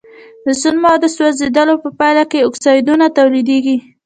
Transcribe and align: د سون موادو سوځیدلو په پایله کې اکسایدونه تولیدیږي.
د 0.43 0.45
سون 0.61 0.75
موادو 0.83 1.07
سوځیدلو 1.15 1.75
په 1.83 1.89
پایله 1.99 2.23
کې 2.31 2.45
اکسایدونه 2.47 3.05
تولیدیږي. 3.17 3.77